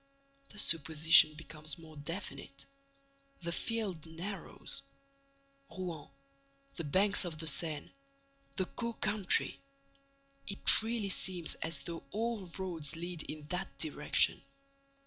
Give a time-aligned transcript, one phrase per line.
[0.49, 2.65] _The supposition becomes more definite.
[3.43, 4.81] The field narrows.
[5.69, 6.07] Rouen,
[6.75, 7.91] the banks of the Seine,
[8.55, 9.59] the Caux country:
[10.47, 14.41] it really seems as though all roads lead in that direction.